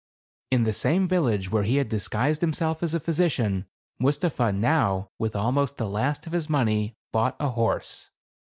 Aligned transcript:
In 0.49 0.63
the 0.63 0.73
same 0.73 1.07
village 1.07 1.51
where 1.51 1.61
he 1.61 1.75
had 1.75 1.87
disguised 1.87 2.41
himself 2.41 2.81
as 2.81 2.95
a 2.95 2.99
physician, 2.99 3.67
Mustapha 3.99 4.51
now 4.51 5.11
with 5.19 5.35
almost 5.35 5.77
the 5.77 5.87
last 5.87 6.25
of 6.25 6.33
his 6.33 6.49
money 6.49 6.95
bought 7.13 7.35
a 7.39 7.49
horse. 7.49 8.09